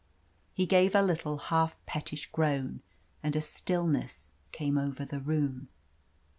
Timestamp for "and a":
3.21-3.41